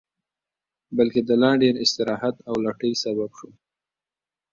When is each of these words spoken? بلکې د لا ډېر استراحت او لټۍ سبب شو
بلکې 0.97 1.21
د 1.23 1.31
لا 1.41 1.51
ډېر 1.61 1.75
استراحت 1.83 2.35
او 2.49 2.55
لټۍ 2.65 2.93
سبب 3.03 3.29
شو 3.39 3.49